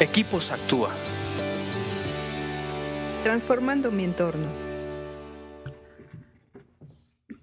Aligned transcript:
Equipos 0.00 0.50
Actúa. 0.50 0.90
Transformando 3.22 3.92
mi 3.92 4.02
entorno. 4.02 4.48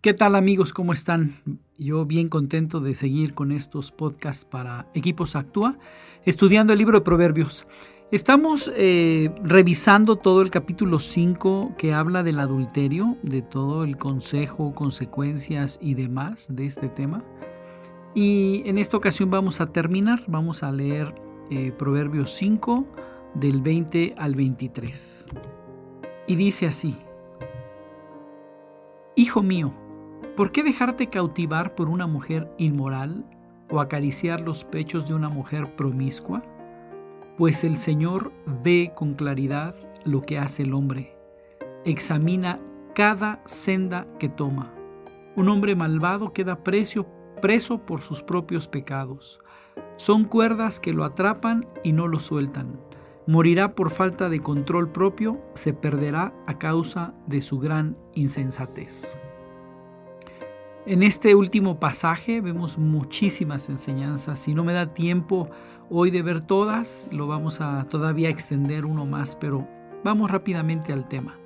¿Qué 0.00 0.14
tal 0.14 0.34
amigos? 0.34 0.72
¿Cómo 0.72 0.94
están? 0.94 1.34
Yo 1.76 2.06
bien 2.06 2.30
contento 2.30 2.80
de 2.80 2.94
seguir 2.94 3.34
con 3.34 3.52
estos 3.52 3.92
podcasts 3.92 4.46
para 4.46 4.86
Equipos 4.94 5.36
Actúa, 5.36 5.76
estudiando 6.24 6.72
el 6.72 6.78
libro 6.78 7.00
de 7.00 7.04
Proverbios. 7.04 7.66
Estamos 8.12 8.72
eh, 8.74 9.30
revisando 9.42 10.16
todo 10.16 10.40
el 10.40 10.48
capítulo 10.48 11.00
5 11.00 11.74
que 11.76 11.92
habla 11.92 12.22
del 12.22 12.40
adulterio, 12.40 13.18
de 13.22 13.42
todo 13.42 13.84
el 13.84 13.98
consejo, 13.98 14.74
consecuencias 14.74 15.78
y 15.82 15.92
demás 15.92 16.46
de 16.48 16.64
este 16.64 16.88
tema. 16.88 17.22
Y 18.14 18.62
en 18.64 18.78
esta 18.78 18.96
ocasión 18.96 19.28
vamos 19.28 19.60
a 19.60 19.66
terminar, 19.66 20.22
vamos 20.28 20.62
a 20.62 20.72
leer 20.72 21.27
eh, 21.50 21.72
Proverbios 21.72 22.30
5 22.32 22.84
del 23.34 23.62
20 23.62 24.14
al 24.18 24.34
23. 24.34 25.28
Y 26.26 26.36
dice 26.36 26.66
así, 26.66 26.96
Hijo 29.16 29.42
mío, 29.42 29.74
¿por 30.36 30.52
qué 30.52 30.62
dejarte 30.62 31.08
cautivar 31.08 31.74
por 31.74 31.88
una 31.88 32.06
mujer 32.06 32.52
inmoral 32.58 33.24
o 33.70 33.80
acariciar 33.80 34.40
los 34.40 34.64
pechos 34.64 35.08
de 35.08 35.14
una 35.14 35.28
mujer 35.28 35.74
promiscua? 35.74 36.42
Pues 37.36 37.64
el 37.64 37.78
Señor 37.78 38.32
ve 38.62 38.92
con 38.94 39.14
claridad 39.14 39.74
lo 40.04 40.22
que 40.22 40.38
hace 40.38 40.64
el 40.64 40.74
hombre, 40.74 41.16
examina 41.84 42.60
cada 42.94 43.42
senda 43.46 44.06
que 44.18 44.28
toma. 44.28 44.74
Un 45.34 45.48
hombre 45.48 45.74
malvado 45.74 46.32
queda 46.32 46.62
preso, 46.62 47.06
preso 47.40 47.86
por 47.86 48.02
sus 48.02 48.22
propios 48.22 48.68
pecados 48.68 49.40
son 49.96 50.24
cuerdas 50.24 50.80
que 50.80 50.92
lo 50.92 51.04
atrapan 51.04 51.66
y 51.82 51.92
no 51.92 52.08
lo 52.08 52.18
sueltan. 52.18 52.80
Morirá 53.26 53.74
por 53.74 53.90
falta 53.90 54.28
de 54.28 54.40
control 54.40 54.90
propio, 54.90 55.38
se 55.54 55.74
perderá 55.74 56.32
a 56.46 56.58
causa 56.58 57.14
de 57.26 57.42
su 57.42 57.58
gran 57.58 57.96
insensatez. 58.14 59.14
En 60.86 61.02
este 61.02 61.34
último 61.34 61.78
pasaje 61.78 62.40
vemos 62.40 62.78
muchísimas 62.78 63.68
enseñanzas. 63.68 64.38
Si 64.38 64.54
no 64.54 64.64
me 64.64 64.72
da 64.72 64.94
tiempo 64.94 65.50
hoy 65.90 66.10
de 66.10 66.22
ver 66.22 66.40
todas, 66.40 67.10
lo 67.12 67.26
vamos 67.26 67.60
a 67.60 67.84
todavía 67.90 68.30
extender 68.30 68.86
uno 68.86 69.04
más, 69.04 69.36
pero 69.36 69.68
vamos 70.02 70.30
rápidamente 70.30 70.94
al 70.94 71.06
tema. 71.06 71.36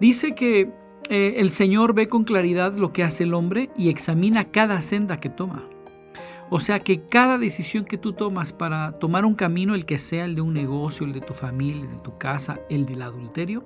Dice 0.00 0.34
que 0.34 0.70
eh, 1.08 1.34
el 1.38 1.48
Señor 1.48 1.94
ve 1.94 2.08
con 2.08 2.24
claridad 2.24 2.74
lo 2.74 2.90
que 2.90 3.02
hace 3.02 3.24
el 3.24 3.32
hombre 3.32 3.70
y 3.76 3.88
examina 3.88 4.50
cada 4.50 4.82
senda 4.82 5.16
que 5.16 5.30
toma. 5.30 5.62
O 6.50 6.60
sea 6.60 6.80
que 6.80 7.02
cada 7.02 7.36
decisión 7.36 7.84
que 7.84 7.98
tú 7.98 8.14
tomas 8.14 8.54
para 8.54 8.92
tomar 8.92 9.26
un 9.26 9.34
camino, 9.34 9.74
el 9.74 9.84
que 9.84 9.98
sea 9.98 10.24
el 10.24 10.34
de 10.34 10.40
un 10.40 10.54
negocio, 10.54 11.04
el 11.04 11.12
de 11.12 11.20
tu 11.20 11.34
familia, 11.34 11.82
el 11.82 11.90
de 11.90 11.98
tu 11.98 12.16
casa, 12.16 12.60
el 12.70 12.86
del 12.86 13.02
adulterio, 13.02 13.64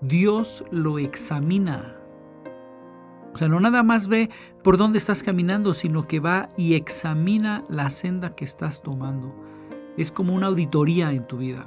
Dios 0.00 0.64
lo 0.70 0.98
examina. 0.98 1.96
O 3.34 3.38
sea, 3.38 3.48
no 3.48 3.60
nada 3.60 3.82
más 3.82 4.08
ve 4.08 4.30
por 4.62 4.78
dónde 4.78 4.96
estás 4.96 5.22
caminando, 5.22 5.74
sino 5.74 6.06
que 6.06 6.20
va 6.20 6.48
y 6.56 6.74
examina 6.74 7.64
la 7.68 7.90
senda 7.90 8.34
que 8.34 8.46
estás 8.46 8.82
tomando. 8.82 9.34
Es 9.98 10.10
como 10.10 10.34
una 10.34 10.46
auditoría 10.46 11.12
en 11.12 11.26
tu 11.26 11.36
vida. 11.36 11.66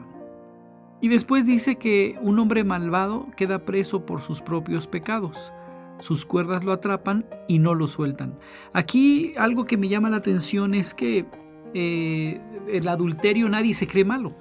Y 1.00 1.09
después 1.09 1.45
dice 1.45 1.75
que 1.75 2.16
un 2.22 2.39
hombre 2.39 2.64
malvado 2.64 3.27
queda 3.38 3.66
preso 3.66 4.03
por 4.03 4.22
sus 4.22 4.42
propios 4.42 4.88
pecados 4.88 5.53
sus 6.00 6.25
cuerdas 6.25 6.64
lo 6.64 6.72
atrapan 6.72 7.25
y 7.47 7.59
no 7.59 7.75
lo 7.75 7.88
sueltan. 7.88 8.38
Aquí 8.73 9.33
algo 9.38 9.66
que 9.66 9.78
me 9.78 9.89
llama 9.89 10.09
la 10.09 10.17
atención 10.17 10.73
es 10.73 10.94
que 10.94 11.25
eh, 11.73 12.42
el 12.67 12.88
adulterio 12.88 13.50
nadie 13.50 13.73
se 13.73 13.88
cree 13.88 14.05
malo. 14.05 14.33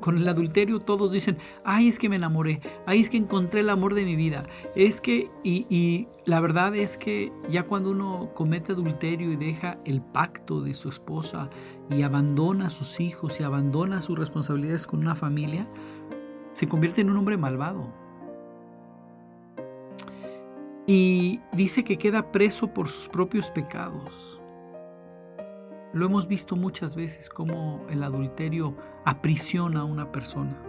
Con 0.00 0.18
el 0.18 0.28
adulterio 0.28 0.78
todos 0.78 1.10
dicen, 1.10 1.38
ay, 1.64 1.88
es 1.88 1.98
que 1.98 2.10
me 2.10 2.16
enamoré, 2.16 2.60
ay, 2.84 3.00
es 3.00 3.08
que 3.08 3.16
encontré 3.16 3.60
el 3.60 3.70
amor 3.70 3.94
de 3.94 4.04
mi 4.04 4.14
vida. 4.14 4.44
Es 4.74 5.00
que, 5.00 5.30
y, 5.42 5.66
y 5.70 6.06
la 6.26 6.38
verdad 6.40 6.76
es 6.76 6.98
que 6.98 7.32
ya 7.48 7.62
cuando 7.62 7.92
uno 7.92 8.28
comete 8.34 8.72
adulterio 8.72 9.32
y 9.32 9.36
deja 9.36 9.78
el 9.86 10.02
pacto 10.02 10.60
de 10.60 10.74
su 10.74 10.90
esposa 10.90 11.48
y 11.90 12.02
abandona 12.02 12.66
a 12.66 12.70
sus 12.70 13.00
hijos 13.00 13.40
y 13.40 13.42
abandona 13.42 14.02
sus 14.02 14.18
responsabilidades 14.18 14.86
con 14.86 15.00
una 15.00 15.14
familia, 15.14 15.66
se 16.52 16.68
convierte 16.68 17.00
en 17.00 17.10
un 17.10 17.16
hombre 17.16 17.38
malvado 17.38 18.05
y 20.86 21.40
dice 21.52 21.84
que 21.84 21.98
queda 21.98 22.30
preso 22.30 22.72
por 22.72 22.88
sus 22.88 23.08
propios 23.08 23.50
pecados. 23.50 24.40
Lo 25.92 26.06
hemos 26.06 26.28
visto 26.28 26.56
muchas 26.56 26.94
veces 26.94 27.28
como 27.28 27.84
el 27.88 28.02
adulterio 28.02 28.76
aprisiona 29.04 29.80
a 29.80 29.84
una 29.84 30.12
persona. 30.12 30.62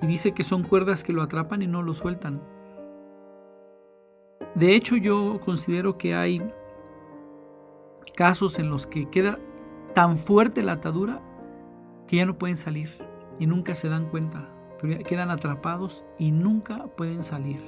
Y 0.00 0.06
dice 0.06 0.32
que 0.32 0.42
son 0.42 0.64
cuerdas 0.64 1.04
que 1.04 1.12
lo 1.12 1.22
atrapan 1.22 1.62
y 1.62 1.66
no 1.66 1.82
lo 1.82 1.94
sueltan. 1.94 2.42
De 4.54 4.74
hecho, 4.74 4.96
yo 4.96 5.38
considero 5.44 5.96
que 5.96 6.14
hay 6.14 6.42
casos 8.16 8.58
en 8.58 8.68
los 8.68 8.86
que 8.86 9.08
queda 9.08 9.38
tan 9.94 10.16
fuerte 10.16 10.62
la 10.62 10.72
atadura 10.72 11.22
que 12.06 12.16
ya 12.16 12.26
no 12.26 12.36
pueden 12.36 12.56
salir 12.56 12.90
y 13.38 13.46
nunca 13.46 13.74
se 13.74 13.88
dan 13.88 14.08
cuenta. 14.08 14.48
quedan 15.06 15.30
atrapados 15.30 16.04
y 16.18 16.32
nunca 16.32 16.86
pueden 16.96 17.22
salir. 17.22 17.60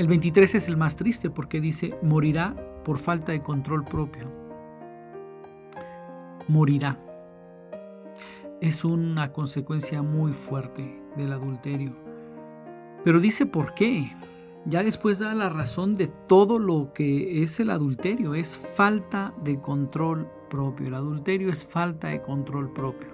El 0.00 0.08
23 0.08 0.54
es 0.54 0.66
el 0.68 0.78
más 0.78 0.96
triste 0.96 1.28
porque 1.28 1.60
dice, 1.60 1.94
morirá 2.00 2.56
por 2.86 2.98
falta 2.98 3.32
de 3.32 3.42
control 3.42 3.84
propio. 3.84 4.32
Morirá. 6.48 6.98
Es 8.62 8.82
una 8.82 9.30
consecuencia 9.30 10.00
muy 10.00 10.32
fuerte 10.32 10.98
del 11.18 11.34
adulterio. 11.34 11.94
Pero 13.04 13.20
dice 13.20 13.44
por 13.44 13.74
qué. 13.74 14.10
Ya 14.64 14.82
después 14.82 15.18
da 15.18 15.34
la 15.34 15.50
razón 15.50 15.96
de 15.96 16.06
todo 16.06 16.58
lo 16.58 16.94
que 16.94 17.42
es 17.42 17.60
el 17.60 17.68
adulterio. 17.68 18.32
Es 18.32 18.56
falta 18.56 19.34
de 19.44 19.60
control 19.60 20.30
propio. 20.48 20.86
El 20.86 20.94
adulterio 20.94 21.50
es 21.50 21.66
falta 21.66 22.08
de 22.08 22.22
control 22.22 22.72
propio. 22.72 23.10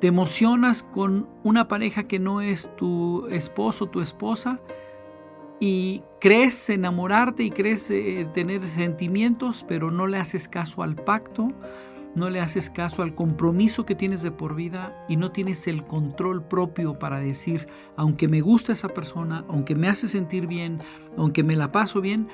Te 0.00 0.06
emocionas 0.06 0.84
con 0.84 1.28
una 1.42 1.66
pareja 1.66 2.04
que 2.04 2.20
no 2.20 2.42
es 2.42 2.70
tu 2.76 3.26
esposo, 3.26 3.86
tu 3.86 4.00
esposa, 4.00 4.60
y 5.60 6.02
crees 6.20 6.68
enamorarte 6.68 7.42
y 7.42 7.50
crees 7.50 7.90
eh, 7.90 8.28
tener 8.32 8.66
sentimientos, 8.66 9.64
pero 9.66 9.90
no 9.90 10.06
le 10.06 10.18
haces 10.18 10.48
caso 10.48 10.82
al 10.82 10.96
pacto, 10.96 11.52
no 12.14 12.30
le 12.30 12.40
haces 12.40 12.70
caso 12.70 13.02
al 13.02 13.14
compromiso 13.14 13.84
que 13.84 13.94
tienes 13.94 14.22
de 14.22 14.30
por 14.30 14.54
vida 14.54 15.04
y 15.08 15.16
no 15.16 15.32
tienes 15.32 15.66
el 15.66 15.84
control 15.84 16.42
propio 16.42 16.98
para 16.98 17.20
decir, 17.20 17.68
aunque 17.96 18.28
me 18.28 18.40
gusta 18.40 18.72
esa 18.72 18.88
persona, 18.88 19.44
aunque 19.48 19.74
me 19.74 19.88
hace 19.88 20.08
sentir 20.08 20.46
bien, 20.46 20.80
aunque 21.16 21.42
me 21.42 21.56
la 21.56 21.72
paso 21.72 22.00
bien, 22.00 22.28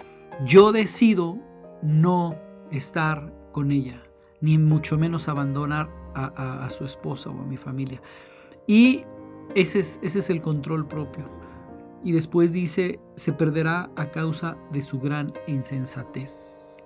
yo 0.44 0.72
decido 0.72 1.38
no 1.82 2.36
estar 2.70 3.32
con 3.52 3.70
ella, 3.70 4.02
ni 4.40 4.56
mucho 4.56 4.98
menos 4.98 5.28
abandonar 5.28 5.90
a, 6.14 6.68
su 6.70 6.84
esposa 6.84 7.30
o 7.30 7.40
a 7.40 7.44
mi 7.44 7.56
familia. 7.56 8.00
Y 8.66 9.04
ese 9.54 9.80
ese 9.80 10.00
es 10.02 10.30
el 10.30 10.40
control 10.40 10.86
propio. 10.86 11.41
Y 12.04 12.12
después 12.12 12.52
dice, 12.52 13.00
se 13.14 13.32
perderá 13.32 13.90
a 13.96 14.10
causa 14.10 14.56
de 14.72 14.82
su 14.82 15.00
gran 15.00 15.32
insensatez. 15.46 16.84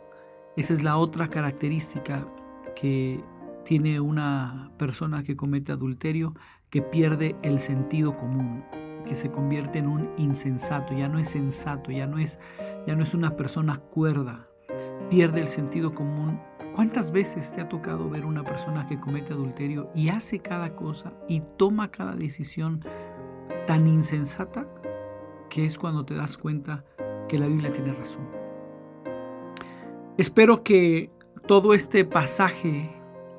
Esa 0.57 0.75
es 0.75 0.83
la 0.83 0.97
otra 0.97 1.29
característica 1.29 2.27
que 2.75 3.23
tiene 3.65 4.01
una 4.01 4.71
persona 4.79 5.23
que 5.23 5.37
comete 5.37 5.73
adulterio, 5.73 6.35
que 6.71 6.83
pierde 6.83 7.37
el 7.43 7.59
sentido 7.59 8.17
común, 8.17 8.65
que 9.07 9.17
se 9.17 9.31
convierte 9.31 9.79
en 9.79 9.89
un 9.89 10.11
insensato, 10.17 10.95
ya 10.95 11.09
no 11.09 11.19
es 11.19 11.29
sensato, 11.31 11.91
ya 11.91 12.07
no 12.07 12.19
es, 12.19 12.39
ya 12.87 12.95
no 12.95 13.03
es 13.03 13.15
una 13.15 13.37
persona 13.37 13.79
cuerda, 13.79 14.49
pierde 15.11 15.41
el 15.41 15.49
sentido 15.49 15.95
común. 15.95 16.41
¿Cuántas 16.75 17.11
veces 17.11 17.53
te 17.53 17.63
ha 17.63 17.69
tocado 17.69 18.11
ver 18.11 18.27
una 18.27 18.45
persona 18.45 18.87
que 18.87 19.01
comete 19.01 19.33
adulterio 19.33 19.91
y 19.95 20.11
hace 20.11 20.41
cada 20.41 20.75
cosa 20.75 21.15
y 21.27 21.41
toma 21.41 21.91
cada 21.91 22.15
decisión 22.15 22.85
tan 23.67 23.87
insensata 23.89 24.69
que 25.49 25.65
es 25.65 25.79
cuando 25.79 26.05
te 26.05 26.15
das 26.15 26.37
cuenta 26.37 26.85
que 27.29 27.39
la 27.39 27.47
Biblia 27.47 27.73
tiene 27.73 27.93
razón. 27.93 28.29
Espero 30.17 30.63
que 30.63 31.11
todo 31.47 31.75
este 31.75 32.05
pasaje 32.05 32.91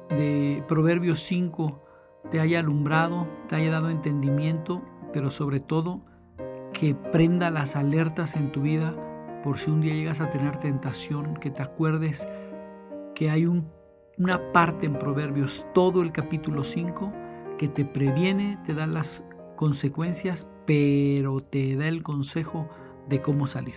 de 0.10 0.64
Proverbios 0.68 1.20
5 1.22 1.84
te 2.32 2.40
haya 2.40 2.60
alumbrado, 2.60 3.28
te 3.48 3.56
haya 3.56 3.72
dado 3.72 3.90
entendimiento, 3.90 4.82
pero 5.14 5.32
sobre 5.32 5.60
todo 5.60 6.06
que 6.74 6.94
prenda 6.94 7.50
las 7.50 7.76
alertas 7.76 8.36
en 8.36 8.52
tu 8.52 8.62
vida 8.62 8.96
por 9.44 9.58
si 9.58 9.72
un 9.72 9.82
día 9.82 9.94
llegas 9.94 10.22
a 10.22 10.30
tener 10.30 10.58
tentación, 10.58 11.36
que 11.36 11.50
te 11.50 11.64
acuerdes 11.64 12.28
que 13.16 13.30
hay 13.30 13.46
una 13.46 14.52
parte 14.52 14.86
en 14.86 15.00
Proverbios, 15.00 15.66
todo 15.74 16.02
el 16.02 16.12
capítulo 16.12 16.64
5, 16.64 17.12
que 17.58 17.68
te 17.68 17.86
previene, 17.86 18.60
te 18.66 18.74
da 18.74 18.86
las 18.86 19.24
consecuencias, 19.58 20.48
pero 20.66 21.42
te 21.42 21.76
da 21.76 21.90
el 21.90 22.04
consejo 22.04 22.70
de 23.10 23.20
cómo 23.20 23.48
salir. 23.48 23.76